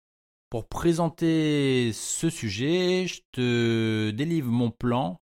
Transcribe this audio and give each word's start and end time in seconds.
Pour 0.50 0.68
présenter 0.68 1.92
ce 1.94 2.30
sujet, 2.30 3.06
je 3.08 3.22
te 3.32 4.12
délivre 4.12 4.50
mon 4.50 4.72
plan, 4.72 5.20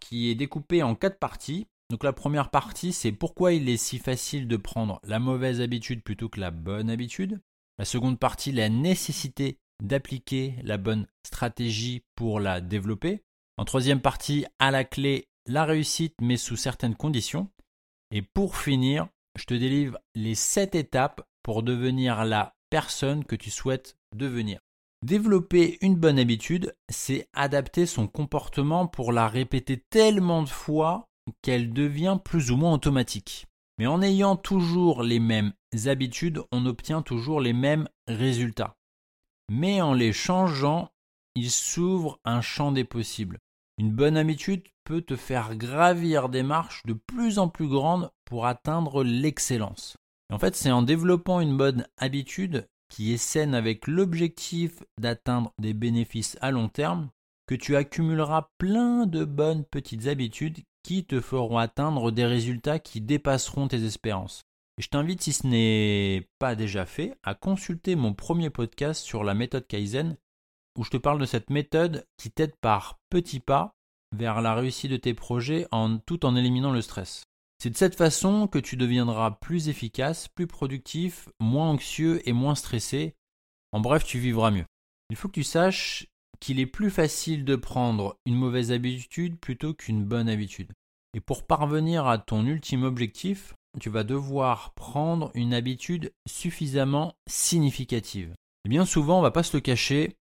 qui 0.00 0.30
est 0.30 0.34
découpé 0.34 0.82
en 0.82 0.94
quatre 0.94 1.18
parties. 1.18 1.66
Donc 1.90 2.04
la 2.04 2.12
première 2.12 2.50
partie, 2.50 2.92
c'est 2.92 3.12
pourquoi 3.12 3.52
il 3.52 3.68
est 3.68 3.76
si 3.76 3.98
facile 3.98 4.48
de 4.48 4.56
prendre 4.56 5.00
la 5.04 5.18
mauvaise 5.18 5.60
habitude 5.60 6.02
plutôt 6.02 6.28
que 6.28 6.40
la 6.40 6.50
bonne 6.50 6.90
habitude. 6.90 7.40
La 7.78 7.84
seconde 7.84 8.18
partie, 8.18 8.52
la 8.52 8.68
nécessité 8.68 9.58
d'appliquer 9.82 10.56
la 10.62 10.78
bonne 10.78 11.06
stratégie 11.24 12.02
pour 12.14 12.40
la 12.40 12.60
développer. 12.60 13.22
En 13.56 13.64
troisième 13.64 14.00
partie, 14.00 14.46
à 14.58 14.70
la 14.70 14.84
clé, 14.84 15.28
la 15.46 15.64
réussite 15.64 16.14
mais 16.20 16.36
sous 16.36 16.56
certaines 16.56 16.94
conditions. 16.94 17.50
Et 18.10 18.22
pour 18.22 18.56
finir, 18.56 19.08
je 19.38 19.44
te 19.44 19.54
délivre 19.54 19.98
les 20.14 20.34
7 20.34 20.74
étapes 20.74 21.22
pour 21.42 21.62
devenir 21.62 22.24
la 22.24 22.54
personne 22.70 23.24
que 23.24 23.36
tu 23.36 23.50
souhaites 23.50 23.96
devenir. 24.14 24.60
Développer 25.04 25.78
une 25.80 25.96
bonne 25.96 26.18
habitude, 26.18 26.76
c'est 26.88 27.28
adapter 27.32 27.86
son 27.86 28.06
comportement 28.06 28.86
pour 28.86 29.12
la 29.12 29.26
répéter 29.26 29.82
tellement 29.90 30.42
de 30.42 30.48
fois 30.48 31.08
qu'elle 31.42 31.72
devient 31.72 32.18
plus 32.24 32.50
ou 32.50 32.56
moins 32.56 32.74
automatique. 32.74 33.46
Mais 33.78 33.86
en 33.86 34.00
ayant 34.00 34.36
toujours 34.36 35.02
les 35.02 35.18
mêmes 35.18 35.52
habitudes, 35.86 36.42
on 36.52 36.66
obtient 36.66 37.02
toujours 37.02 37.40
les 37.40 37.52
mêmes 37.52 37.88
résultats. 38.06 38.76
Mais 39.50 39.80
en 39.80 39.94
les 39.94 40.12
changeant, 40.12 40.90
il 41.34 41.50
s'ouvre 41.50 42.20
un 42.24 42.40
champ 42.40 42.72
des 42.72 42.84
possibles. 42.84 43.38
Une 43.78 43.92
bonne 43.92 44.16
habitude 44.16 44.62
peut 44.84 45.02
te 45.02 45.16
faire 45.16 45.56
gravir 45.56 46.28
des 46.28 46.42
marches 46.42 46.82
de 46.86 46.92
plus 46.92 47.38
en 47.38 47.48
plus 47.48 47.68
grandes 47.68 48.10
pour 48.24 48.46
atteindre 48.46 49.02
l'excellence. 49.02 49.96
En 50.32 50.38
fait, 50.38 50.56
c'est 50.56 50.70
en 50.70 50.82
développant 50.82 51.40
une 51.40 51.56
bonne 51.56 51.86
habitude 51.98 52.68
qui 52.88 53.12
est 53.12 53.18
saine 53.18 53.54
avec 53.54 53.86
l'objectif 53.86 54.82
d'atteindre 54.98 55.52
des 55.58 55.72
bénéfices 55.72 56.36
à 56.40 56.50
long 56.50 56.68
terme 56.68 57.10
que 57.46 57.54
tu 57.54 57.76
accumuleras 57.76 58.50
plein 58.58 59.06
de 59.06 59.24
bonnes 59.24 59.64
petites 59.64 60.06
habitudes 60.06 60.58
qui 60.82 61.04
te 61.04 61.20
feront 61.20 61.58
atteindre 61.58 62.10
des 62.10 62.26
résultats 62.26 62.78
qui 62.78 63.00
dépasseront 63.00 63.68
tes 63.68 63.84
espérances. 63.84 64.42
Je 64.82 64.88
t'invite, 64.88 65.22
si 65.22 65.32
ce 65.32 65.46
n'est 65.46 66.28
pas 66.40 66.56
déjà 66.56 66.86
fait, 66.86 67.16
à 67.22 67.36
consulter 67.36 67.94
mon 67.94 68.14
premier 68.14 68.50
podcast 68.50 69.00
sur 69.04 69.22
la 69.22 69.32
méthode 69.32 69.68
Kaizen 69.68 70.16
où 70.76 70.82
je 70.82 70.90
te 70.90 70.96
parle 70.96 71.20
de 71.20 71.24
cette 71.24 71.50
méthode 71.50 72.04
qui 72.16 72.32
t'aide 72.32 72.56
par 72.56 72.98
petits 73.08 73.38
pas 73.38 73.76
vers 74.10 74.42
la 74.42 74.56
réussite 74.56 74.90
de 74.90 74.96
tes 74.96 75.14
projets 75.14 75.68
tout 76.04 76.26
en 76.26 76.34
éliminant 76.34 76.72
le 76.72 76.82
stress. 76.82 77.22
C'est 77.62 77.70
de 77.70 77.76
cette 77.76 77.94
façon 77.94 78.48
que 78.48 78.58
tu 78.58 78.76
deviendras 78.76 79.30
plus 79.30 79.68
efficace, 79.68 80.26
plus 80.26 80.48
productif, 80.48 81.28
moins 81.38 81.70
anxieux 81.70 82.20
et 82.28 82.32
moins 82.32 82.56
stressé. 82.56 83.14
En 83.70 83.78
bref, 83.78 84.02
tu 84.02 84.18
vivras 84.18 84.50
mieux. 84.50 84.66
Il 85.10 85.16
faut 85.16 85.28
que 85.28 85.34
tu 85.34 85.44
saches 85.44 86.08
qu'il 86.40 86.58
est 86.58 86.66
plus 86.66 86.90
facile 86.90 87.44
de 87.44 87.54
prendre 87.54 88.18
une 88.26 88.34
mauvaise 88.34 88.72
habitude 88.72 89.38
plutôt 89.38 89.74
qu'une 89.74 90.04
bonne 90.04 90.28
habitude. 90.28 90.72
Et 91.14 91.20
pour 91.20 91.46
parvenir 91.46 92.08
à 92.08 92.18
ton 92.18 92.44
ultime 92.46 92.82
objectif, 92.82 93.54
tu 93.80 93.90
vas 93.90 94.04
devoir 94.04 94.72
prendre 94.74 95.30
une 95.34 95.54
habitude 95.54 96.12
suffisamment 96.28 97.14
significative. 97.28 98.34
Et 98.64 98.68
bien 98.68 98.84
souvent, 98.84 99.18
on 99.18 99.22
va 99.22 99.30
pas 99.30 99.42
se 99.42 99.56
le 99.56 99.60
cacher, 99.60 100.16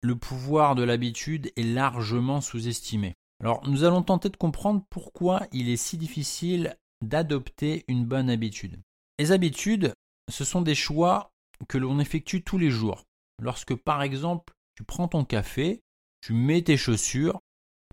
le 0.00 0.16
pouvoir 0.16 0.74
de 0.74 0.82
l'habitude 0.82 1.52
est 1.56 1.62
largement 1.62 2.40
sous-estimé. 2.40 3.14
Alors 3.40 3.66
nous 3.68 3.84
allons 3.84 4.02
tenter 4.02 4.28
de 4.28 4.36
comprendre 4.36 4.84
pourquoi 4.90 5.46
il 5.52 5.68
est 5.68 5.76
si 5.76 5.96
difficile 5.96 6.76
d'adopter 7.02 7.84
une 7.88 8.04
bonne 8.04 8.30
habitude. 8.30 8.80
Les 9.18 9.32
habitudes, 9.32 9.94
ce 10.30 10.44
sont 10.44 10.62
des 10.62 10.74
choix 10.74 11.30
que 11.68 11.78
l'on 11.78 12.00
effectue 12.00 12.42
tous 12.42 12.58
les 12.58 12.70
jours. 12.70 13.04
Lorsque 13.40 13.74
par 13.74 14.02
exemple 14.02 14.54
tu 14.74 14.84
prends 14.84 15.08
ton 15.08 15.24
café, 15.24 15.80
tu 16.20 16.32
mets 16.32 16.62
tes 16.62 16.76
chaussures, 16.76 17.40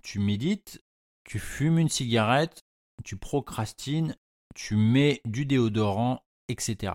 tu 0.04 0.20
médites, 0.20 0.82
tu 1.24 1.40
fumes 1.40 1.80
une 1.80 1.90
cigarette, 1.90 2.62
tu 3.04 3.18
procrastines, 3.18 4.16
tu 4.56 4.76
mets 4.76 5.22
du 5.26 5.46
déodorant, 5.46 6.24
etc. 6.48 6.94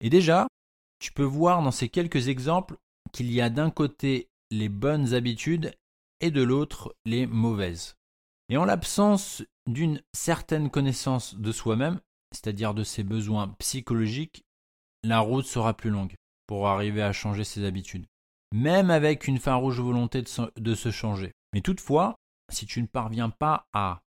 Et 0.00 0.10
déjà, 0.10 0.46
tu 0.98 1.12
peux 1.12 1.22
voir 1.22 1.62
dans 1.62 1.70
ces 1.70 1.88
quelques 1.88 2.28
exemples 2.28 2.76
qu'il 3.12 3.32
y 3.32 3.40
a 3.40 3.48
d'un 3.48 3.70
côté 3.70 4.28
les 4.50 4.68
bonnes 4.68 5.14
habitudes 5.14 5.74
et 6.20 6.30
de 6.30 6.42
l'autre 6.42 6.94
les 7.04 7.26
mauvaises. 7.26 7.94
Et 8.48 8.56
en 8.56 8.64
l'absence 8.64 9.42
d'une 9.66 10.02
certaine 10.12 10.70
connaissance 10.70 11.34
de 11.34 11.52
soi-même, 11.52 12.00
c'est-à-dire 12.32 12.74
de 12.74 12.84
ses 12.84 13.02
besoins 13.02 13.48
psychologiques, 13.58 14.44
la 15.02 15.20
route 15.20 15.46
sera 15.46 15.74
plus 15.74 15.90
longue 15.90 16.14
pour 16.46 16.68
arriver 16.68 17.02
à 17.02 17.12
changer 17.12 17.44
ses 17.44 17.64
habitudes, 17.64 18.06
même 18.52 18.90
avec 18.90 19.26
une 19.26 19.38
farouche 19.38 19.80
volonté 19.80 20.22
de 20.56 20.74
se 20.74 20.90
changer. 20.90 21.32
Mais 21.52 21.60
toutefois, 21.60 22.16
si 22.52 22.66
tu 22.66 22.80
ne 22.80 22.86
parviens 22.86 23.30
pas 23.30 23.66
à 23.72 24.00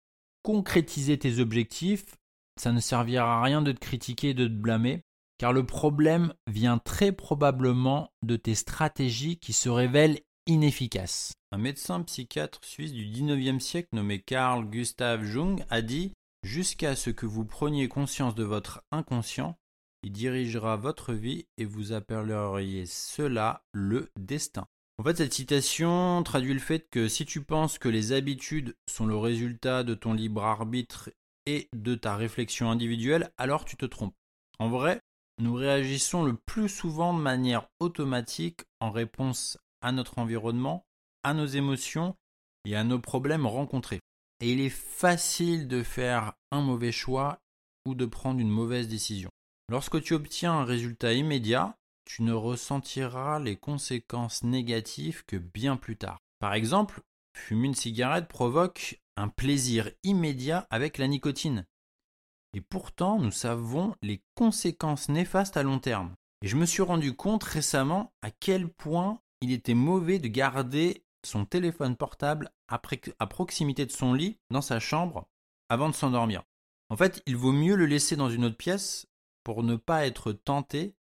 concrétiser 0.42 1.18
tes 1.18 1.38
objectifs, 1.38 2.16
ça 2.60 2.72
ne 2.72 2.80
servira 2.80 3.38
à 3.38 3.42
rien 3.42 3.62
de 3.62 3.72
te 3.72 3.80
critiquer 3.80 4.30
et 4.30 4.34
de 4.34 4.46
te 4.46 4.52
blâmer, 4.52 5.02
car 5.38 5.52
le 5.52 5.64
problème 5.64 6.32
vient 6.46 6.78
très 6.78 7.12
probablement 7.12 8.10
de 8.22 8.36
tes 8.36 8.54
stratégies 8.54 9.38
qui 9.38 9.52
se 9.52 9.68
révèlent 9.68 10.20
inefficaces. 10.46 11.32
Un 11.52 11.58
médecin 11.58 12.02
psychiatre 12.02 12.60
suisse 12.64 12.92
du 12.92 13.06
19e 13.06 13.60
siècle 13.60 13.88
nommé 13.92 14.20
Carl 14.20 14.64
Gustav 14.64 15.24
Jung 15.24 15.64
a 15.70 15.82
dit 15.82 16.12
Jusqu'à 16.42 16.94
ce 16.94 17.10
que 17.10 17.26
vous 17.26 17.44
preniez 17.44 17.88
conscience 17.88 18.34
de 18.34 18.44
votre 18.44 18.82
inconscient, 18.92 19.56
il 20.02 20.12
dirigera 20.12 20.76
votre 20.76 21.12
vie 21.12 21.46
et 21.58 21.64
vous 21.64 21.92
appelleriez 21.92 22.86
cela 22.86 23.64
le 23.72 24.10
destin. 24.18 24.66
En 24.98 25.02
fait, 25.02 25.16
cette 25.16 25.34
citation 25.34 26.22
traduit 26.22 26.54
le 26.54 26.60
fait 26.60 26.88
que 26.88 27.08
si 27.08 27.26
tu 27.26 27.42
penses 27.42 27.78
que 27.78 27.88
les 27.88 28.12
habitudes 28.12 28.76
sont 28.88 29.06
le 29.06 29.16
résultat 29.16 29.82
de 29.82 29.94
ton 29.94 30.14
libre 30.14 30.44
arbitre 30.44 31.10
et 31.46 31.68
de 31.74 31.94
ta 31.94 32.16
réflexion 32.16 32.70
individuelle, 32.70 33.30
alors 33.38 33.64
tu 33.64 33.76
te 33.76 33.86
trompes. 33.86 34.14
En 34.58 34.68
vrai, 34.68 35.00
nous 35.38 35.54
réagissons 35.54 36.24
le 36.24 36.34
plus 36.34 36.68
souvent 36.68 37.14
de 37.14 37.20
manière 37.20 37.68
automatique 37.80 38.62
en 38.80 38.90
réponse 38.90 39.58
à 39.80 39.92
notre 39.92 40.18
environnement, 40.18 40.84
à 41.22 41.34
nos 41.34 41.46
émotions 41.46 42.16
et 42.64 42.76
à 42.76 42.84
nos 42.84 42.98
problèmes 42.98 43.46
rencontrés. 43.46 44.00
Et 44.40 44.52
il 44.52 44.60
est 44.60 44.70
facile 44.70 45.68
de 45.68 45.82
faire 45.82 46.32
un 46.50 46.60
mauvais 46.60 46.92
choix 46.92 47.38
ou 47.86 47.94
de 47.94 48.06
prendre 48.06 48.40
une 48.40 48.50
mauvaise 48.50 48.88
décision. 48.88 49.30
Lorsque 49.68 50.02
tu 50.02 50.14
obtiens 50.14 50.52
un 50.52 50.64
résultat 50.64 51.12
immédiat, 51.12 51.76
tu 52.04 52.22
ne 52.22 52.32
ressentiras 52.32 53.40
les 53.40 53.56
conséquences 53.56 54.42
négatives 54.42 55.24
que 55.26 55.36
bien 55.36 55.76
plus 55.76 55.96
tard. 55.96 56.18
Par 56.38 56.54
exemple, 56.54 57.00
fumer 57.36 57.66
une 57.68 57.74
cigarette 57.74 58.28
provoque 58.28 59.00
un 59.16 59.28
plaisir 59.28 59.90
immédiat 60.02 60.66
avec 60.70 60.98
la 60.98 61.08
nicotine. 61.08 61.66
Et 62.54 62.60
pourtant, 62.60 63.18
nous 63.18 63.30
savons 63.30 63.94
les 64.02 64.22
conséquences 64.34 65.08
néfastes 65.08 65.56
à 65.56 65.62
long 65.62 65.78
terme. 65.78 66.14
Et 66.42 66.48
je 66.48 66.56
me 66.56 66.66
suis 66.66 66.82
rendu 66.82 67.14
compte 67.14 67.44
récemment 67.44 68.12
à 68.22 68.30
quel 68.30 68.68
point 68.68 69.20
il 69.40 69.52
était 69.52 69.74
mauvais 69.74 70.18
de 70.18 70.28
garder 70.28 71.04
son 71.24 71.44
téléphone 71.44 71.96
portable 71.96 72.50
à 72.68 73.26
proximité 73.26 73.84
de 73.84 73.92
son 73.92 74.14
lit 74.14 74.38
dans 74.50 74.62
sa 74.62 74.80
chambre 74.80 75.28
avant 75.68 75.88
de 75.88 75.94
s'endormir. 75.94 76.42
En 76.88 76.96
fait, 76.96 77.22
il 77.26 77.36
vaut 77.36 77.52
mieux 77.52 77.74
le 77.74 77.86
laisser 77.86 78.16
dans 78.16 78.30
une 78.30 78.44
autre 78.44 78.56
pièce 78.56 79.06
pour 79.42 79.62
ne 79.62 79.76
pas 79.76 80.06
être 80.06 80.32
tenté, 80.32 80.94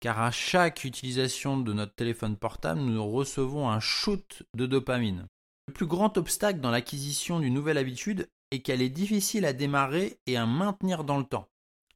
car 0.00 0.20
à 0.20 0.30
chaque 0.30 0.84
utilisation 0.84 1.58
de 1.58 1.72
notre 1.72 1.94
téléphone 1.94 2.36
portable, 2.36 2.80
nous 2.80 3.10
recevons 3.10 3.70
un 3.70 3.80
shoot 3.80 4.42
de 4.54 4.66
dopamine. 4.66 5.26
Le 5.68 5.72
plus 5.72 5.86
grand 5.86 6.16
obstacle 6.16 6.60
dans 6.60 6.70
l'acquisition 6.70 7.40
d'une 7.40 7.54
nouvelle 7.54 7.78
habitude 7.78 8.28
est 8.50 8.60
qu'elle 8.60 8.82
est 8.82 8.88
difficile 8.88 9.44
à 9.44 9.52
démarrer 9.52 10.18
et 10.26 10.36
à 10.36 10.46
maintenir 10.46 11.04
dans 11.04 11.18
le 11.18 11.24
temps. 11.24 11.48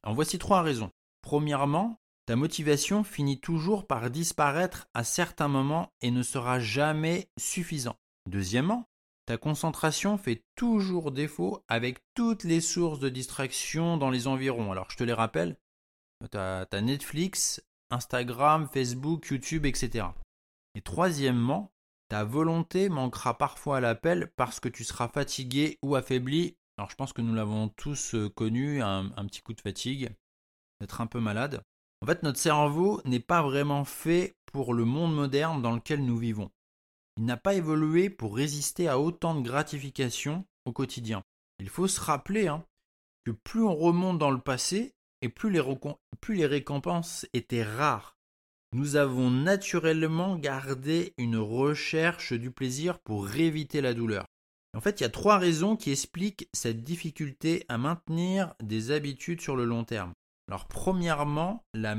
En 0.03 0.13
voici 0.13 0.37
trois 0.37 0.61
raisons. 0.61 0.91
Premièrement, 1.21 2.01
ta 2.25 2.35
motivation 2.35 3.03
finit 3.03 3.39
toujours 3.39 3.87
par 3.87 4.09
disparaître 4.09 4.87
à 4.93 5.03
certains 5.03 5.47
moments 5.47 5.91
et 6.01 6.11
ne 6.11 6.23
sera 6.23 6.59
jamais 6.59 7.29
suffisant. 7.39 7.95
Deuxièmement, 8.29 8.87
ta 9.25 9.37
concentration 9.37 10.17
fait 10.17 10.43
toujours 10.55 11.11
défaut 11.11 11.63
avec 11.67 11.99
toutes 12.13 12.43
les 12.43 12.61
sources 12.61 12.99
de 12.99 13.09
distraction 13.09 13.97
dans 13.97 14.09
les 14.09 14.27
environs. 14.27 14.71
Alors 14.71 14.89
je 14.91 14.97
te 14.97 15.03
les 15.03 15.13
rappelle, 15.13 15.57
tu 16.29 16.37
as, 16.37 16.67
Netflix, 16.81 17.63
Instagram, 17.89 18.67
Facebook, 18.71 19.27
YouTube, 19.27 19.65
etc. 19.65 20.07
Et 20.75 20.81
troisièmement, 20.81 21.71
ta 22.11 22.25
volonté 22.25 22.89
manquera 22.89 23.37
parfois 23.37 23.77
à 23.77 23.79
l'appel 23.79 24.33
parce 24.35 24.59
que 24.59 24.67
tu 24.67 24.83
seras 24.83 25.07
fatigué 25.07 25.79
ou 25.81 25.95
affaibli. 25.95 26.57
Alors 26.77 26.91
je 26.91 26.97
pense 26.97 27.13
que 27.13 27.21
nous 27.21 27.33
l'avons 27.33 27.69
tous 27.69 28.15
euh, 28.15 28.27
connu, 28.27 28.81
un, 28.81 29.07
petit 29.27 29.41
coup 29.41 29.53
de 29.53 29.61
fatigue, 29.61 30.13
d'être 30.81 30.99
un 30.99 31.07
peu 31.07 31.21
malade. 31.21 31.63
En 32.01 32.05
fait, 32.05 32.21
notre 32.23 32.37
cerveau 32.37 32.99
n'est 33.05 33.21
pas 33.21 33.41
vraiment 33.41 33.85
fait 33.85 34.35
pour 34.51 34.73
le 34.73 34.83
monde 34.83 35.15
moderne 35.15 35.61
dans 35.61 35.71
lequel 35.71 36.03
nous 36.03 36.17
vivons. 36.17 36.51
Il 37.15 37.23
n'a 37.23 37.37
pas 37.37 37.53
évolué 37.53 38.09
pour 38.09 38.35
résister 38.35 38.89
à 38.89 38.99
autant 38.99 39.33
de 39.33 39.47
gratifications 39.47 40.45
au 40.65 40.73
quotidien. 40.73 41.23
Il 41.59 41.69
faut 41.69 41.87
se 41.87 42.01
rappeler 42.01 42.49
hein, 42.49 42.65
que 43.23 43.31
plus 43.31 43.63
on 43.63 43.73
remonte 43.73 44.17
dans 44.17 44.31
le 44.31 44.41
passé 44.41 44.95
et 45.21 45.29
plus 45.29 45.49
les, 45.49 45.63
plus 46.19 46.35
les 46.35 46.45
récompenses 46.45 47.25
étaient 47.31 47.63
rares 47.63 48.17
nous 48.73 48.95
avons 48.95 49.29
naturellement 49.29 50.37
gardé 50.37 51.13
une 51.17 51.37
recherche 51.37 52.33
du 52.33 52.51
plaisir 52.51 52.99
pour 52.99 53.35
éviter 53.35 53.81
la 53.81 53.93
douleur. 53.93 54.25
En 54.75 54.79
fait, 54.79 54.99
il 54.99 55.03
y 55.03 55.05
a 55.05 55.09
trois 55.09 55.37
raisons 55.37 55.75
qui 55.75 55.91
expliquent 55.91 56.47
cette 56.53 56.83
difficulté 56.83 57.65
à 57.67 57.77
maintenir 57.77 58.53
des 58.63 58.91
habitudes 58.91 59.41
sur 59.41 59.57
le 59.57 59.65
long 59.65 59.83
terme. 59.83 60.13
Alors, 60.47 60.67
premièrement, 60.67 61.65
la, 61.73 61.95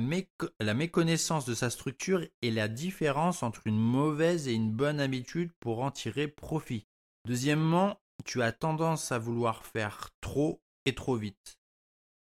la, 0.61 0.75
méconnaissance 0.75 1.45
de 1.45 1.55
sa 1.55 1.71
structure 1.71 2.27
et 2.41 2.51
la 2.51 2.69
différence 2.69 3.43
entre 3.43 3.67
une 3.67 3.79
mauvaise 3.79 4.49
et 4.49 4.53
une 4.53 4.73
bonne 4.73 5.01
habitude 5.01 5.53
pour 5.61 5.83
en 5.83 5.91
tirer 5.91 6.29
profit. 6.29 6.87
Deuxièmement, 7.27 7.99
tu 8.25 8.43
as 8.43 8.53
tendance 8.53 9.13
à 9.13 9.19
vouloir 9.19 9.65
faire 9.65 10.09
trop 10.21 10.61
et 10.87 10.95
trop 10.95 11.17
vite. 11.17 11.59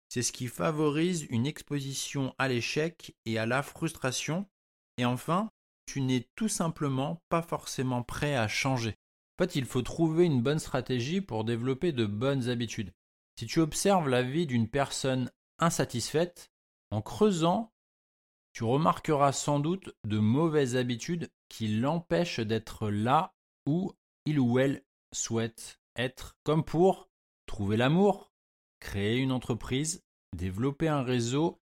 C'est 0.08 0.22
ce 0.22 0.32
qui 0.32 0.46
favorise 0.46 1.26
une 1.30 1.46
exposition 1.46 2.34
à 2.38 2.48
l'échec 2.48 3.16
et 3.24 3.38
à 3.38 3.46
la 3.46 3.62
frustration. 3.62 4.46
Et 4.98 5.04
enfin, 5.04 5.50
tu 5.86 6.00
n'es 6.00 6.28
tout 6.36 6.48
simplement 6.48 7.22
pas 7.28 7.42
forcément 7.42 8.02
prêt 8.02 8.36
à 8.36 8.48
changer. 8.48 8.96
En 9.36 9.44
fait, 9.44 9.56
il 9.56 9.64
faut 9.64 9.82
trouver 9.82 10.24
une 10.24 10.42
bonne 10.42 10.58
stratégie 10.58 11.20
pour 11.20 11.44
développer 11.44 11.92
de 11.92 12.06
bonnes 12.06 12.48
habitudes. 12.48 12.92
Si 13.38 13.46
tu 13.46 13.58
observes 13.58 14.08
la 14.08 14.22
vie 14.22 14.46
d'une 14.46 14.68
personne 14.68 15.30
insatisfaite, 15.58 16.52
en 16.90 17.02
creusant, 17.02 17.72
tu 18.52 18.62
remarqueras 18.62 19.32
sans 19.32 19.58
doute 19.58 19.92
de 20.04 20.18
mauvaises 20.18 20.76
habitudes 20.76 21.30
qui 21.48 21.66
l'empêchent 21.66 22.38
d'être 22.38 22.88
là 22.88 23.34
où 23.66 23.92
il 24.26 24.38
ou 24.38 24.60
elle 24.60 24.84
souhaite 25.12 25.80
être, 25.96 26.36
comme 26.44 26.64
pour 26.64 27.08
trouver 27.46 27.76
l'amour, 27.76 28.32
créer 28.84 29.16
une 29.16 29.32
entreprise, 29.32 30.04
développer 30.36 30.88
un 30.88 31.02
réseau, 31.02 31.58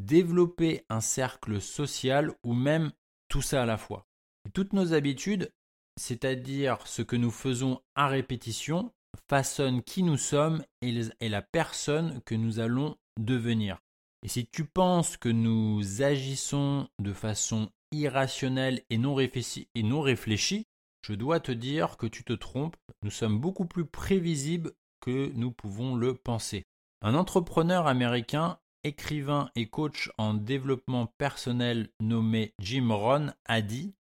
développer 0.00 0.84
un 0.88 1.00
cercle 1.00 1.60
social 1.60 2.32
ou 2.44 2.54
même 2.54 2.92
tout 3.28 3.42
ça 3.42 3.64
à 3.64 3.66
la 3.66 3.76
fois. 3.76 4.06
toutes 4.54 4.72
nos 4.72 4.94
habitudes, 4.94 5.52
c'est-à-dire 6.00 6.86
ce 6.86 7.02
que 7.02 7.16
nous 7.16 7.30
faisons 7.30 7.82
à 7.94 8.08
répétition, 8.08 8.92
façonnent 9.28 9.82
qui 9.82 10.02
nous 10.02 10.16
sommes 10.16 10.64
et 10.80 11.28
la 11.28 11.42
personne 11.42 12.22
que 12.24 12.34
nous 12.34 12.58
allons 12.58 12.96
devenir. 13.18 13.80
Et 14.22 14.28
si 14.28 14.46
tu 14.46 14.64
penses 14.64 15.16
que 15.16 15.28
nous 15.28 16.02
agissons 16.02 16.88
de 17.00 17.12
façon 17.12 17.70
irrationnelle 17.92 18.82
et 18.90 18.98
non, 18.98 19.14
réfléchie, 19.14 20.66
je 21.02 21.14
dois 21.14 21.40
te 21.40 21.52
dire 21.52 21.96
que 21.96 22.06
tu 22.06 22.24
te 22.24 22.32
trompes, 22.32 22.76
nous 23.02 23.10
sommes 23.10 23.38
beaucoup 23.38 23.66
plus 23.66 23.84
prévisibles 23.84 24.72
que 25.00 25.32
nous 25.34 25.50
pouvons 25.50 25.94
le 25.96 26.14
penser. 26.14 26.64
Un 27.02 27.14
entrepreneur 27.14 27.86
américain, 27.86 28.58
écrivain 28.84 29.50
et 29.56 29.66
coach 29.66 30.10
en 30.18 30.34
développement 30.34 31.06
personnel 31.06 31.88
nommé 32.00 32.54
Jim 32.60 32.88
Rohn 32.90 33.34
a 33.46 33.62
dit 33.62 33.94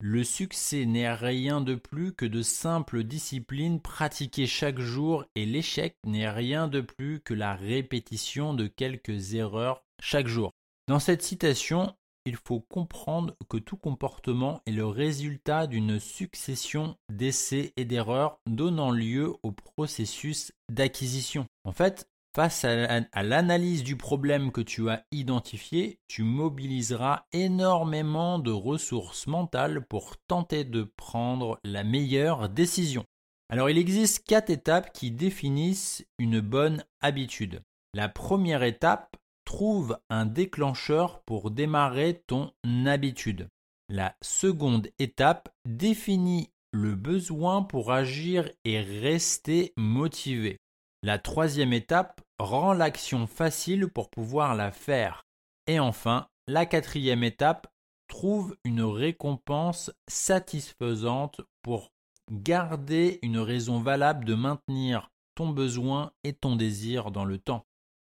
Le 0.00 0.24
succès 0.24 0.84
n'est 0.86 1.12
rien 1.12 1.60
de 1.60 1.74
plus 1.74 2.12
que 2.12 2.26
de 2.26 2.42
simples 2.42 3.04
disciplines 3.04 3.80
pratiquées 3.80 4.46
chaque 4.46 4.80
jour 4.80 5.24
et 5.34 5.46
l'échec 5.46 5.96
n'est 6.04 6.30
rien 6.30 6.68
de 6.68 6.80
plus 6.80 7.20
que 7.20 7.34
la 7.34 7.54
répétition 7.54 8.54
de 8.54 8.66
quelques 8.66 9.34
erreurs 9.34 9.84
chaque 10.00 10.28
jour. 10.28 10.52
Dans 10.88 10.98
cette 10.98 11.22
citation, 11.22 11.94
il 12.24 12.36
faut 12.36 12.60
comprendre 12.60 13.34
que 13.48 13.56
tout 13.56 13.76
comportement 13.76 14.60
est 14.66 14.72
le 14.72 14.86
résultat 14.86 15.66
d'une 15.66 15.98
succession 15.98 16.96
d'essais 17.08 17.72
et 17.76 17.84
d'erreurs 17.84 18.38
donnant 18.46 18.90
lieu 18.90 19.34
au 19.42 19.52
processus 19.52 20.52
d'acquisition. 20.68 21.46
En 21.64 21.72
fait, 21.72 22.08
Face 22.34 22.64
à 22.64 23.22
l'analyse 23.22 23.84
du 23.84 23.96
problème 23.96 24.52
que 24.52 24.62
tu 24.62 24.88
as 24.88 25.04
identifié, 25.12 25.98
tu 26.08 26.22
mobiliseras 26.22 27.26
énormément 27.34 28.38
de 28.38 28.50
ressources 28.50 29.26
mentales 29.26 29.84
pour 29.84 30.16
tenter 30.28 30.64
de 30.64 30.84
prendre 30.96 31.60
la 31.62 31.84
meilleure 31.84 32.48
décision. 32.48 33.04
Alors 33.50 33.68
il 33.68 33.76
existe 33.76 34.24
quatre 34.24 34.48
étapes 34.48 34.94
qui 34.94 35.10
définissent 35.10 36.06
une 36.18 36.40
bonne 36.40 36.82
habitude. 37.02 37.60
La 37.92 38.08
première 38.08 38.62
étape, 38.62 39.18
trouve 39.44 39.98
un 40.10 40.26
déclencheur 40.26 41.22
pour 41.22 41.50
démarrer 41.50 42.22
ton 42.26 42.52
habitude. 42.86 43.48
La 43.88 44.16
seconde 44.22 44.88
étape, 44.98 45.50
définit 45.66 46.50
le 46.72 46.94
besoin 46.94 47.62
pour 47.62 47.92
agir 47.92 48.50
et 48.64 48.80
rester 48.80 49.72
motivé. 49.76 50.58
La 51.02 51.18
troisième 51.18 51.72
étape 51.72 52.22
rend 52.38 52.72
l'action 52.72 53.26
facile 53.26 53.88
pour 53.88 54.08
pouvoir 54.08 54.54
la 54.54 54.70
faire. 54.70 55.24
Et 55.66 55.78
enfin, 55.78 56.28
la 56.46 56.64
quatrième 56.64 57.24
étape 57.24 57.66
trouve 58.08 58.56
une 58.64 58.82
récompense 58.82 59.90
satisfaisante 60.08 61.40
pour 61.62 61.92
garder 62.30 63.18
une 63.22 63.38
raison 63.38 63.80
valable 63.80 64.24
de 64.24 64.34
maintenir 64.34 65.10
ton 65.34 65.50
besoin 65.50 66.12
et 66.24 66.32
ton 66.32 66.56
désir 66.56 67.10
dans 67.10 67.24
le 67.24 67.38
temps. 67.38 67.64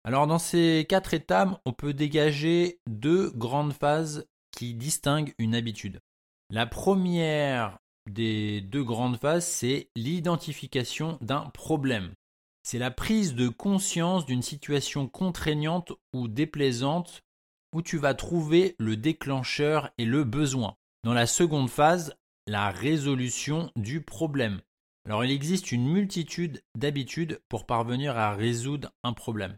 Alors 0.09 0.27
dans 0.27 0.38
ces 0.38 0.87
quatre 0.88 1.12
étapes, 1.12 1.61
on 1.67 1.73
peut 1.73 1.93
dégager 1.93 2.81
deux 2.88 3.31
grandes 3.31 3.75
phases 3.75 4.27
qui 4.50 4.75
distinguent 4.75 5.35
une 5.38 5.55
habitude. 5.55 6.00
La 6.50 6.67
première 6.67 7.79
des 8.11 8.62
deux 8.62 8.83
grandes 8.83 9.19
phases, 9.19 9.47
c'est 9.47 9.91
l'identification 9.95 11.19
d'un 11.21 11.50
problème 11.50 12.15
c'est 12.69 12.79
la 12.79 12.91
prise 12.91 13.35
de 13.35 13.49
conscience 13.49 14.27
d'une 14.27 14.43
situation 14.43 15.09
contraignante 15.09 15.95
ou 16.12 16.29
déplaisante 16.29 17.23
où 17.75 17.81
tu 17.81 17.97
vas 17.97 18.12
trouver 18.12 18.77
le 18.79 18.95
déclencheur 18.95 19.88
et 19.97 20.05
le 20.05 20.23
besoin. 20.23 20.77
Dans 21.03 21.15
la 21.15 21.27
seconde 21.27 21.71
phase, 21.71 22.15
la 22.47 22.69
résolution 22.71 23.73
du 23.75 24.03
problème. 24.03 24.61
Alors 25.07 25.25
il 25.25 25.31
existe 25.31 25.73
une 25.73 25.91
multitude 25.91 26.62
d'habitudes 26.77 27.41
pour 27.49 27.65
parvenir 27.65 28.19
à 28.19 28.35
résoudre 28.35 28.91
un 29.03 29.15
problème. 29.15 29.57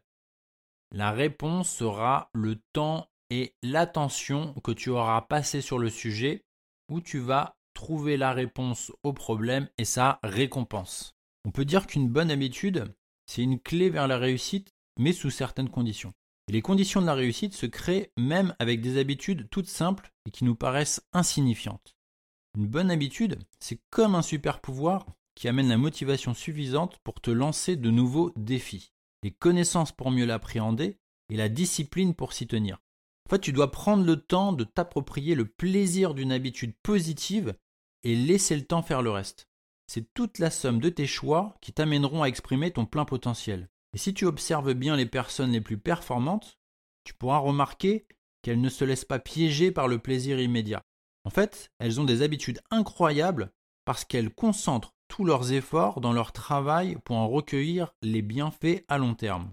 La 0.92 1.12
réponse 1.12 1.70
sera 1.70 2.30
le 2.32 2.56
temps 2.72 3.06
et 3.30 3.54
l'attention 3.62 4.54
que 4.64 4.72
tu 4.72 4.90
auras 4.90 5.22
passé 5.22 5.60
sur 5.60 5.78
le 5.78 5.88
sujet 5.88 6.44
où 6.88 7.00
tu 7.00 7.18
vas 7.18 7.56
trouver 7.74 8.16
la 8.16 8.32
réponse 8.32 8.92
au 9.04 9.12
problème 9.12 9.68
et 9.78 9.84
sa 9.84 10.18
récompense. 10.24 11.14
On 11.44 11.52
peut 11.52 11.64
dire 11.64 11.86
qu'une 11.86 12.08
bonne 12.08 12.30
habitude, 12.30 12.92
c'est 13.26 13.42
une 13.42 13.60
clé 13.60 13.88
vers 13.88 14.08
la 14.08 14.18
réussite, 14.18 14.74
mais 14.98 15.12
sous 15.12 15.30
certaines 15.30 15.70
conditions. 15.70 16.12
Et 16.48 16.52
les 16.52 16.62
conditions 16.62 17.00
de 17.00 17.06
la 17.06 17.14
réussite 17.14 17.54
se 17.54 17.66
créent 17.66 18.10
même 18.18 18.54
avec 18.58 18.80
des 18.80 18.98
habitudes 18.98 19.48
toutes 19.50 19.68
simples 19.68 20.10
et 20.26 20.32
qui 20.32 20.44
nous 20.44 20.56
paraissent 20.56 21.00
insignifiantes. 21.12 21.94
Une 22.58 22.66
bonne 22.66 22.90
habitude, 22.90 23.38
c'est 23.60 23.80
comme 23.90 24.16
un 24.16 24.22
super 24.22 24.60
pouvoir 24.60 25.06
qui 25.36 25.46
amène 25.46 25.68
la 25.68 25.78
motivation 25.78 26.34
suffisante 26.34 26.98
pour 27.04 27.20
te 27.20 27.30
lancer 27.30 27.76
de 27.76 27.90
nouveaux 27.90 28.32
défis, 28.34 28.92
les 29.22 29.30
connaissances 29.30 29.92
pour 29.92 30.10
mieux 30.10 30.26
l'appréhender 30.26 30.98
et 31.28 31.36
la 31.36 31.48
discipline 31.48 32.14
pour 32.14 32.32
s'y 32.32 32.46
tenir. 32.46 32.78
En 33.26 33.30
fait, 33.30 33.40
tu 33.40 33.52
dois 33.52 33.70
prendre 33.70 34.04
le 34.04 34.16
temps 34.16 34.52
de 34.52 34.64
t'approprier 34.64 35.34
le 35.34 35.46
plaisir 35.46 36.14
d'une 36.14 36.32
habitude 36.32 36.74
positive 36.82 37.54
et 38.02 38.16
laisser 38.16 38.56
le 38.56 38.64
temps 38.64 38.82
faire 38.82 39.02
le 39.02 39.10
reste 39.10 39.50
c'est 39.90 40.14
toute 40.14 40.38
la 40.38 40.52
somme 40.52 40.80
de 40.80 40.88
tes 40.88 41.08
choix 41.08 41.56
qui 41.60 41.72
t'amèneront 41.72 42.22
à 42.22 42.28
exprimer 42.28 42.70
ton 42.70 42.86
plein 42.86 43.04
potentiel. 43.04 43.68
Et 43.92 43.98
si 43.98 44.14
tu 44.14 44.24
observes 44.24 44.72
bien 44.72 44.94
les 44.94 45.04
personnes 45.04 45.50
les 45.50 45.60
plus 45.60 45.78
performantes, 45.78 46.60
tu 47.02 47.12
pourras 47.12 47.38
remarquer 47.38 48.06
qu'elles 48.40 48.60
ne 48.60 48.68
se 48.68 48.84
laissent 48.84 49.04
pas 49.04 49.18
piéger 49.18 49.72
par 49.72 49.88
le 49.88 49.98
plaisir 49.98 50.38
immédiat. 50.38 50.84
En 51.24 51.30
fait, 51.30 51.72
elles 51.80 52.00
ont 52.00 52.04
des 52.04 52.22
habitudes 52.22 52.60
incroyables 52.70 53.50
parce 53.84 54.04
qu'elles 54.04 54.32
concentrent 54.32 54.94
tous 55.10 55.24
leurs 55.24 55.52
efforts 55.52 56.00
dans 56.00 56.12
leur 56.12 56.32
travail 56.32 56.96
pour 57.04 57.16
en 57.16 57.28
recueillir 57.28 57.92
les 58.00 58.22
bienfaits 58.22 58.84
à 58.88 58.96
long 58.96 59.14
terme. 59.14 59.50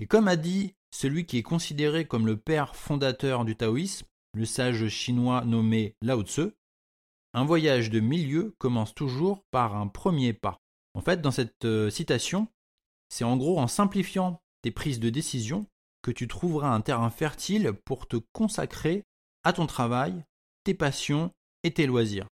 Et 0.00 0.06
comme 0.06 0.28
a 0.28 0.36
dit 0.36 0.74
celui 0.90 1.24
qui 1.24 1.38
est 1.38 1.42
considéré 1.42 2.06
comme 2.06 2.26
le 2.26 2.36
père 2.36 2.76
fondateur 2.76 3.46
du 3.46 3.56
taoïsme, 3.56 4.06
le 4.34 4.44
sage 4.44 4.86
chinois 4.88 5.44
nommé 5.44 5.94
Lao 6.02 6.22
Tzu, 6.22 6.50
un 7.32 7.44
voyage 7.44 7.90
de 7.90 8.00
milieu 8.00 8.54
commence 8.58 8.94
toujours 8.94 9.42
par 9.50 9.76
un 9.76 9.88
premier 9.88 10.34
pas. 10.34 10.58
En 10.94 11.00
fait, 11.00 11.22
dans 11.22 11.30
cette 11.30 11.64
euh, 11.64 11.88
citation, 11.88 12.46
c'est 13.08 13.24
en 13.24 13.36
gros 13.36 13.58
en 13.58 13.66
simplifiant 13.66 14.40
tes 14.62 14.70
prises 14.70 15.00
de 15.00 15.10
décision 15.10 15.66
que 16.02 16.10
tu 16.10 16.28
trouveras 16.28 16.74
un 16.74 16.80
terrain 16.82 17.10
fertile 17.10 17.72
pour 17.84 18.06
te 18.08 18.16
consacrer 18.32 19.04
à 19.42 19.54
ton 19.54 19.66
travail, 19.66 20.24
tes 20.64 20.74
passions 20.74 21.32
et 21.62 21.72
tes 21.72 21.86
loisirs. 21.86 22.26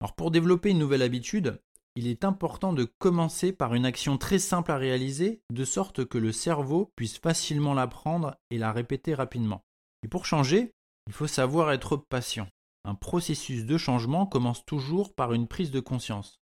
Alors 0.00 0.14
pour 0.14 0.30
développer 0.30 0.70
une 0.70 0.78
nouvelle 0.78 1.02
habitude, 1.02 1.60
il 1.94 2.06
est 2.06 2.24
important 2.24 2.72
de 2.72 2.84
commencer 2.84 3.52
par 3.52 3.74
une 3.74 3.84
action 3.84 4.16
très 4.16 4.38
simple 4.38 4.70
à 4.70 4.78
réaliser, 4.78 5.42
de 5.50 5.64
sorte 5.64 6.06
que 6.06 6.18
le 6.18 6.32
cerveau 6.32 6.90
puisse 6.96 7.18
facilement 7.18 7.74
l'apprendre 7.74 8.36
et 8.50 8.58
la 8.58 8.72
répéter 8.72 9.14
rapidement. 9.14 9.64
Et 10.02 10.08
pour 10.08 10.24
changer, 10.24 10.72
il 11.06 11.12
faut 11.12 11.26
savoir 11.26 11.70
être 11.72 11.96
patient. 11.96 12.48
Un 12.84 12.94
processus 12.94 13.64
de 13.64 13.76
changement 13.76 14.26
commence 14.26 14.64
toujours 14.64 15.14
par 15.14 15.32
une 15.32 15.46
prise 15.46 15.70
de 15.70 15.80
conscience. 15.80 16.40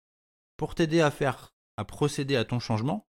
Pour 0.57 0.75
t'aider 0.75 1.01
à 1.01 1.11
faire, 1.11 1.55
à 1.77 1.85
procéder 1.85 2.37
à 2.37 2.45
ton 2.45 2.59
changement, 2.59 3.07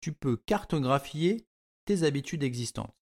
tu 0.00 0.12
peux 0.12 0.36
cartographier 0.36 1.46
tes 1.86 2.02
habitudes 2.02 2.42
existantes. 2.42 2.94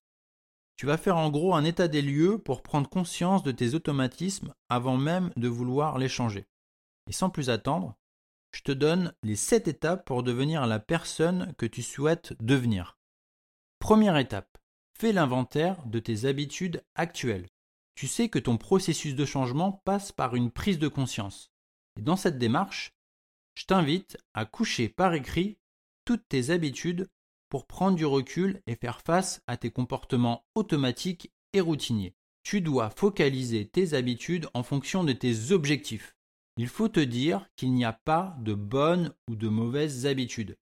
Tu 0.76 0.86
vas 0.86 0.96
faire 0.96 1.16
en 1.16 1.28
gros 1.28 1.54
un 1.54 1.64
état 1.64 1.88
des 1.88 2.00
lieux 2.00 2.38
pour 2.38 2.62
prendre 2.62 2.88
conscience 2.88 3.42
de 3.42 3.52
tes 3.52 3.74
automatismes 3.74 4.54
avant 4.68 4.96
même 4.96 5.30
de 5.36 5.48
vouloir 5.48 5.98
les 5.98 6.08
changer. 6.08 6.46
Et 7.06 7.12
sans 7.12 7.28
plus 7.28 7.50
attendre, 7.50 7.98
je 8.52 8.62
te 8.62 8.72
donne 8.72 9.14
les 9.22 9.36
7 9.36 9.68
étapes 9.68 10.06
pour 10.06 10.22
devenir 10.22 10.66
la 10.66 10.78
personne 10.78 11.54
que 11.58 11.66
tu 11.66 11.82
souhaites 11.82 12.34
devenir. 12.40 12.98
Première 13.78 14.16
étape, 14.16 14.58
fais 14.98 15.12
l'inventaire 15.12 15.84
de 15.86 15.98
tes 15.98 16.26
habitudes 16.26 16.82
actuelles. 16.94 17.48
Tu 17.94 18.06
sais 18.06 18.28
que 18.28 18.38
ton 18.38 18.56
processus 18.56 19.14
de 19.14 19.24
changement 19.24 19.82
passe 19.84 20.12
par 20.12 20.34
une 20.34 20.50
prise 20.50 20.78
de 20.78 20.88
conscience. 20.88 21.52
Et 21.98 22.02
dans 22.02 22.16
cette 22.16 22.38
démarche, 22.38 22.92
je 23.54 23.64
t'invite 23.66 24.16
à 24.34 24.44
coucher 24.44 24.88
par 24.88 25.14
écrit 25.14 25.58
toutes 26.04 26.26
tes 26.28 26.50
habitudes 26.50 27.08
pour 27.48 27.66
prendre 27.66 27.96
du 27.96 28.06
recul 28.06 28.62
et 28.66 28.76
faire 28.76 29.00
face 29.00 29.42
à 29.46 29.56
tes 29.56 29.70
comportements 29.70 30.44
automatiques 30.54 31.32
et 31.52 31.60
routiniers. 31.60 32.14
Tu 32.42 32.60
dois 32.60 32.90
focaliser 32.90 33.68
tes 33.68 33.94
habitudes 33.94 34.48
en 34.54 34.62
fonction 34.62 35.04
de 35.04 35.12
tes 35.12 35.52
objectifs. 35.52 36.16
Il 36.60 36.68
faut 36.68 36.90
te 36.90 37.00
dire 37.00 37.48
qu'il 37.56 37.72
n'y 37.72 37.86
a 37.86 37.94
pas 37.94 38.36
de 38.40 38.52
bonnes 38.52 39.14
ou 39.30 39.34
de 39.34 39.48
mauvaises 39.48 40.04
habitudes. 40.04 40.58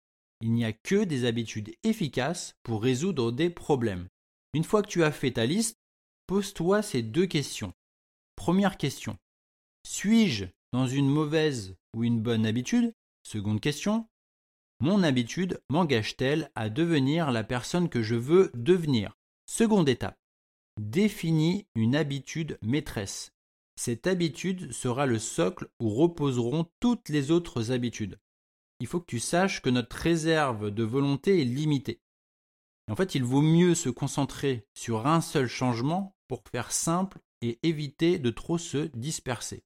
Il 0.40 0.54
n'y 0.54 0.64
a 0.64 0.72
que 0.72 1.04
des 1.04 1.26
habitudes 1.26 1.74
efficaces 1.84 2.54
pour 2.62 2.82
résoudre 2.82 3.30
des 3.30 3.50
problèmes. 3.50 4.08
Une 4.54 4.64
fois 4.64 4.80
que 4.80 4.88
tu 4.88 5.04
as 5.04 5.12
fait 5.12 5.32
ta 5.32 5.44
liste, 5.44 5.76
pose-toi 6.26 6.80
ces 6.80 7.02
deux 7.02 7.26
questions. 7.26 7.74
Première 8.36 8.78
question. 8.78 9.18
Suis-je 9.86 10.46
dans 10.72 10.86
une 10.86 11.10
mauvaise 11.10 11.76
ou 11.94 12.04
une 12.04 12.22
bonne 12.22 12.46
habitude? 12.46 12.94
Seconde 13.22 13.60
question. 13.60 14.08
Mon 14.80 15.02
habitude 15.02 15.60
m'engage-t-elle 15.68 16.50
à 16.54 16.70
devenir 16.70 17.30
la 17.30 17.44
personne 17.44 17.90
que 17.90 18.02
je 18.02 18.14
veux 18.14 18.50
devenir? 18.54 19.18
Seconde 19.44 19.90
étape. 19.90 20.16
Définis 20.80 21.66
une 21.74 21.94
habitude 21.94 22.58
maîtresse. 22.62 23.31
Cette 23.76 24.06
habitude 24.06 24.72
sera 24.72 25.06
le 25.06 25.18
socle 25.18 25.68
où 25.80 25.90
reposeront 25.90 26.66
toutes 26.80 27.08
les 27.08 27.30
autres 27.30 27.72
habitudes. 27.72 28.18
Il 28.80 28.86
faut 28.86 29.00
que 29.00 29.06
tu 29.06 29.20
saches 29.20 29.62
que 29.62 29.70
notre 29.70 29.96
réserve 29.96 30.70
de 30.70 30.82
volonté 30.82 31.40
est 31.40 31.44
limitée. 31.44 32.02
En 32.90 32.96
fait, 32.96 33.14
il 33.14 33.24
vaut 33.24 33.42
mieux 33.42 33.74
se 33.74 33.88
concentrer 33.88 34.66
sur 34.74 35.06
un 35.06 35.20
seul 35.20 35.46
changement 35.46 36.16
pour 36.28 36.42
faire 36.50 36.72
simple 36.72 37.18
et 37.40 37.58
éviter 37.62 38.18
de 38.18 38.30
trop 38.30 38.58
se 38.58 38.90
disperser. 38.94 39.64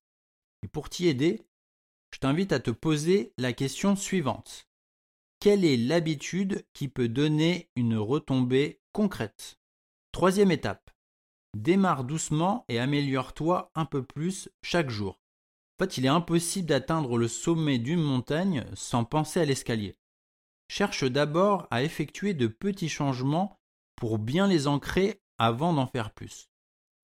Et 0.62 0.68
pour 0.68 0.88
t'y 0.88 1.08
aider, 1.08 1.46
je 2.12 2.18
t'invite 2.18 2.52
à 2.52 2.60
te 2.60 2.70
poser 2.70 3.32
la 3.38 3.52
question 3.52 3.96
suivante. 3.96 4.68
Quelle 5.40 5.64
est 5.64 5.76
l'habitude 5.76 6.66
qui 6.72 6.88
peut 6.88 7.08
donner 7.08 7.70
une 7.76 7.96
retombée 7.96 8.80
concrète? 8.92 9.58
Troisième 10.12 10.50
étape. 10.50 10.85
Démarre 11.56 12.04
doucement 12.04 12.66
et 12.68 12.78
améliore-toi 12.78 13.70
un 13.74 13.86
peu 13.86 14.02
plus 14.02 14.50
chaque 14.60 14.90
jour. 14.90 15.22
En 15.78 15.84
fait, 15.84 15.96
il 15.96 16.04
est 16.04 16.08
impossible 16.08 16.68
d'atteindre 16.68 17.16
le 17.16 17.28
sommet 17.28 17.78
d'une 17.78 18.02
montagne 18.02 18.66
sans 18.74 19.04
penser 19.04 19.40
à 19.40 19.46
l'escalier. 19.46 19.96
Cherche 20.68 21.04
d'abord 21.04 21.66
à 21.70 21.82
effectuer 21.82 22.34
de 22.34 22.46
petits 22.46 22.90
changements 22.90 23.58
pour 23.96 24.18
bien 24.18 24.46
les 24.46 24.66
ancrer 24.66 25.22
avant 25.38 25.72
d'en 25.72 25.86
faire 25.86 26.12
plus. 26.12 26.50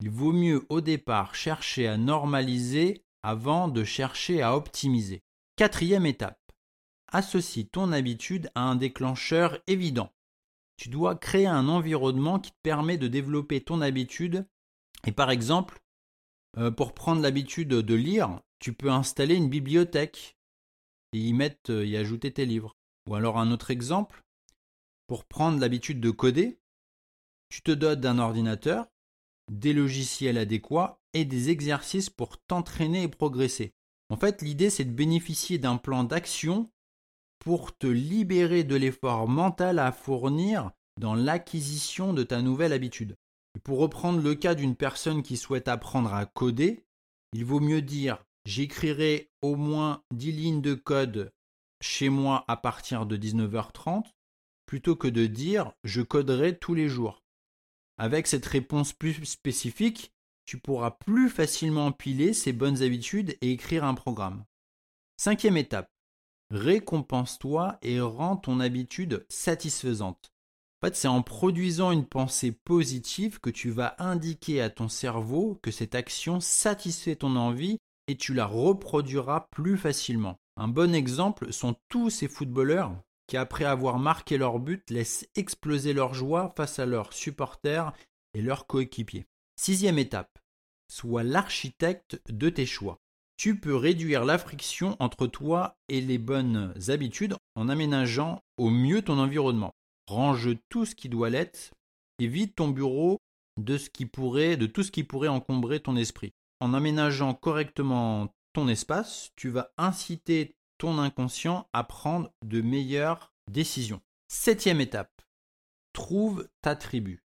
Il 0.01 0.11
vaut 0.11 0.33
mieux 0.33 0.67
au 0.69 0.81
départ 0.81 1.33
chercher 1.33 1.87
à 1.87 1.97
normaliser 1.97 3.03
avant 3.23 3.67
de 3.69 3.83
chercher 3.83 4.43
à 4.43 4.55
optimiser. 4.55 5.23
Quatrième 5.55 6.05
étape 6.05 6.39
associe 7.07 7.67
ton 7.71 7.91
habitude 7.91 8.51
à 8.53 8.61
un 8.61 8.75
déclencheur 8.75 9.57
évident. 9.65 10.12
Tu 10.77 10.89
dois 10.89 11.15
créer 11.15 11.47
un 11.47 11.67
environnement 11.69 12.39
qui 12.39 12.51
te 12.51 12.57
permet 12.63 12.97
de 12.97 13.07
développer 13.07 13.61
ton 13.61 13.81
habitude. 13.81 14.47
Et 15.05 15.11
par 15.11 15.31
exemple, 15.31 15.81
euh, 16.57 16.71
pour 16.71 16.93
prendre 16.93 17.21
l'habitude 17.21 17.69
de 17.69 17.93
lire, 17.93 18.41
tu 18.59 18.73
peux 18.73 18.91
installer 18.91 19.35
une 19.35 19.49
bibliothèque 19.49 20.37
et 21.13 21.19
y 21.19 21.33
mettre, 21.33 21.71
euh, 21.71 21.85
y 21.85 21.97
ajouter 21.97 22.31
tes 22.31 22.45
livres. 22.45 22.75
Ou 23.09 23.15
alors 23.15 23.37
un 23.37 23.51
autre 23.51 23.71
exemple, 23.71 24.23
pour 25.07 25.25
prendre 25.25 25.59
l'habitude 25.59 25.99
de 25.99 26.11
coder, 26.11 26.59
tu 27.49 27.61
te 27.61 27.71
dotes 27.71 27.99
d'un 27.99 28.19
ordinateur, 28.19 28.87
des 29.51 29.73
logiciels 29.73 30.37
adéquats 30.37 30.99
et 31.13 31.25
des 31.25 31.49
exercices 31.49 32.09
pour 32.09 32.37
t'entraîner 32.37 33.03
et 33.03 33.07
progresser. 33.07 33.73
En 34.09 34.17
fait, 34.17 34.41
l'idée 34.41 34.69
c'est 34.69 34.85
de 34.85 34.91
bénéficier 34.91 35.57
d'un 35.57 35.77
plan 35.77 36.03
d'action 36.03 36.71
pour 37.43 37.77
te 37.77 37.87
libérer 37.87 38.63
de 38.63 38.75
l'effort 38.75 39.27
mental 39.27 39.77
à 39.79 39.91
fournir 39.91 40.71
dans 40.99 41.13
l'acquisition 41.13 42.13
de 42.13 42.23
ta 42.23 42.41
nouvelle 42.41 42.71
habitude. 42.71 43.15
Et 43.55 43.59
pour 43.59 43.79
reprendre 43.79 44.21
le 44.21 44.33
cas 44.33 44.55
d'une 44.55 44.75
personne 44.75 45.21
qui 45.23 45.35
souhaite 45.35 45.67
apprendre 45.67 46.13
à 46.13 46.25
coder, 46.25 46.85
il 47.33 47.43
vaut 47.43 47.59
mieux 47.59 47.81
dire 47.81 48.23
j'écrirai 48.45 49.29
au 49.41 49.55
moins 49.57 50.01
10 50.13 50.31
lignes 50.31 50.61
de 50.61 50.73
code 50.73 51.31
chez 51.81 52.09
moi 52.09 52.45
à 52.47 52.55
partir 52.55 53.05
de 53.05 53.17
19h30 53.17 54.05
plutôt 54.65 54.95
que 54.95 55.09
de 55.09 55.27
dire 55.27 55.73
je 55.83 56.01
coderai 56.01 56.57
tous 56.57 56.73
les 56.73 56.87
jours. 56.87 57.21
Avec 57.97 58.25
cette 58.25 58.45
réponse 58.45 58.93
plus 58.93 59.25
spécifique, 59.25 60.13
tu 60.45 60.59
pourras 60.59 60.91
plus 60.91 61.29
facilement 61.29 61.87
empiler 61.87 62.33
ces 62.33 62.53
bonnes 62.53 62.81
habitudes 62.81 63.37
et 63.41 63.51
écrire 63.51 63.83
un 63.83 63.93
programme. 63.93 64.45
Cinquième 65.17 65.57
étape, 65.57 65.92
récompense-toi 66.53 67.77
et 67.81 67.99
rends 67.99 68.37
ton 68.37 68.59
habitude 68.59 69.25
satisfaisante. 69.27 70.31
En 70.81 70.87
fait, 70.87 70.95
c'est 70.95 71.07
en 71.07 71.23
produisant 71.23 71.91
une 71.91 72.05
pensée 72.05 72.51
positive 72.51 73.39
que 73.39 73.49
tu 73.49 73.71
vas 73.71 73.95
indiquer 73.97 74.61
à 74.61 74.69
ton 74.69 74.87
cerveau 74.87 75.59
que 75.63 75.71
cette 75.71 75.95
action 75.95 76.39
satisfait 76.39 77.15
ton 77.15 77.35
envie 77.35 77.77
et 78.07 78.17
tu 78.17 78.33
la 78.33 78.45
reproduiras 78.45 79.47
plus 79.49 79.77
facilement. 79.77 80.37
Un 80.57 80.67
bon 80.67 80.93
exemple 80.93 81.51
sont 81.51 81.75
tous 81.89 82.09
ces 82.09 82.27
footballeurs 82.27 82.95
qui, 83.27 83.37
après 83.37 83.65
avoir 83.65 83.97
marqué 83.97 84.37
leur 84.37 84.59
but, 84.59 84.87
laissent 84.91 85.27
exploser 85.35 85.93
leur 85.93 86.13
joie 86.13 86.53
face 86.55 86.77
à 86.79 86.85
leurs 86.85 87.13
supporters 87.13 87.93
et 88.33 88.41
leurs 88.41 88.67
coéquipiers. 88.67 89.25
Sixième 89.55 89.97
étape, 89.97 90.37
sois 90.87 91.23
l'architecte 91.23 92.21
de 92.29 92.49
tes 92.49 92.65
choix 92.65 92.99
tu 93.43 93.59
peux 93.59 93.75
réduire 93.75 94.23
la 94.23 94.37
friction 94.37 94.95
entre 95.01 95.27
toi 95.27 95.77
et 95.89 95.99
les 95.99 96.17
bonnes 96.17 96.73
habitudes 96.87 97.35
en 97.55 97.67
aménageant 97.67 98.41
au 98.55 98.69
mieux 98.69 99.01
ton 99.01 99.19
environnement. 99.19 99.75
Range 100.07 100.51
tout 100.69 100.85
ce 100.85 100.95
qui 100.95 101.09
doit 101.09 101.29
l'être 101.29 101.73
et 102.19 102.27
vide 102.27 102.55
ton 102.55 102.69
bureau 102.69 103.19
de, 103.57 103.75
de 103.75 104.65
tout 104.65 104.83
ce 104.83 104.91
qui 104.91 105.03
pourrait 105.03 105.27
encombrer 105.27 105.81
ton 105.81 105.97
esprit. 105.97 106.31
En 106.61 106.73
aménageant 106.73 107.33
correctement 107.33 108.33
ton 108.53 108.69
espace, 108.69 109.31
tu 109.35 109.49
vas 109.49 109.73
inciter 109.77 110.55
ton 110.77 110.97
inconscient 110.97 111.67
à 111.73 111.83
prendre 111.83 112.31
de 112.45 112.61
meilleures 112.61 113.33
décisions. 113.51 113.99
Septième 114.29 114.79
étape. 114.79 115.21
Trouve 115.91 116.47
ta 116.61 116.77
tribu. 116.77 117.25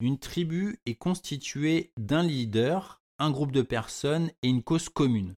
Une 0.00 0.18
tribu 0.18 0.80
est 0.86 0.94
constituée 0.94 1.92
d'un 1.98 2.22
leader, 2.22 3.02
un 3.18 3.30
groupe 3.30 3.52
de 3.52 3.60
personnes 3.60 4.30
et 4.42 4.48
une 4.48 4.62
cause 4.62 4.88
commune. 4.88 5.34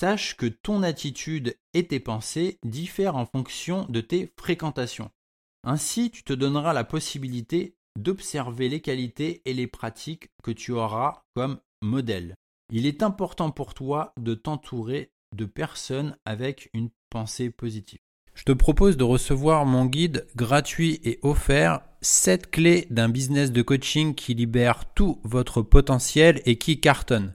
Sache 0.00 0.36
que 0.36 0.46
ton 0.46 0.84
attitude 0.84 1.56
et 1.74 1.88
tes 1.88 1.98
pensées 1.98 2.60
diffèrent 2.64 3.16
en 3.16 3.26
fonction 3.26 3.84
de 3.88 4.00
tes 4.00 4.32
fréquentations. 4.38 5.10
Ainsi, 5.64 6.12
tu 6.12 6.22
te 6.22 6.32
donneras 6.32 6.72
la 6.72 6.84
possibilité 6.84 7.74
d'observer 7.98 8.68
les 8.68 8.78
qualités 8.78 9.42
et 9.44 9.54
les 9.54 9.66
pratiques 9.66 10.28
que 10.44 10.52
tu 10.52 10.70
auras 10.70 11.24
comme 11.34 11.58
modèle. 11.82 12.36
Il 12.72 12.86
est 12.86 13.02
important 13.02 13.50
pour 13.50 13.74
toi 13.74 14.12
de 14.20 14.34
t'entourer 14.34 15.10
de 15.34 15.46
personnes 15.46 16.16
avec 16.24 16.70
une 16.74 16.90
pensée 17.10 17.50
positive. 17.50 17.98
Je 18.34 18.44
te 18.44 18.52
propose 18.52 18.96
de 18.96 19.02
recevoir 19.02 19.66
mon 19.66 19.84
guide 19.84 20.28
gratuit 20.36 21.00
et 21.02 21.18
offert 21.22 21.80
7 22.02 22.52
clés 22.52 22.86
d'un 22.90 23.08
business 23.08 23.50
de 23.50 23.62
coaching 23.62 24.14
qui 24.14 24.34
libère 24.34 24.84
tout 24.94 25.20
votre 25.24 25.60
potentiel 25.60 26.40
et 26.46 26.56
qui 26.56 26.78
cartonne. 26.78 27.34